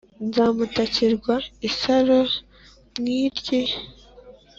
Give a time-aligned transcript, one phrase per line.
[0.27, 1.35] Nzamutakirwa
[1.69, 2.19] isaro
[2.99, 3.59] mwaryi